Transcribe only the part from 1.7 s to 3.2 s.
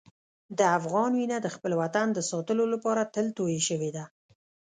وطن د ساتلو لپاره